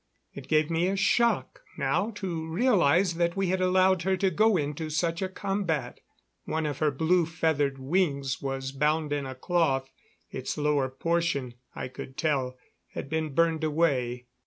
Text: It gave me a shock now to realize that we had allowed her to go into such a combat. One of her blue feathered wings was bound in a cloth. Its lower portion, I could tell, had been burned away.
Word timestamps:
It 0.33 0.47
gave 0.47 0.71
me 0.71 0.87
a 0.87 0.95
shock 0.95 1.61
now 1.77 2.09
to 2.15 2.47
realize 2.47 3.13
that 3.17 3.35
we 3.37 3.49
had 3.49 3.61
allowed 3.61 4.01
her 4.01 4.17
to 4.17 4.31
go 4.31 4.57
into 4.57 4.89
such 4.89 5.21
a 5.21 5.29
combat. 5.29 5.99
One 6.45 6.65
of 6.65 6.79
her 6.79 6.89
blue 6.89 7.27
feathered 7.27 7.77
wings 7.77 8.41
was 8.41 8.71
bound 8.71 9.13
in 9.13 9.27
a 9.27 9.35
cloth. 9.35 9.91
Its 10.31 10.57
lower 10.57 10.89
portion, 10.89 11.53
I 11.75 11.87
could 11.87 12.17
tell, 12.17 12.57
had 12.95 13.11
been 13.11 13.35
burned 13.35 13.63
away. 13.63 14.25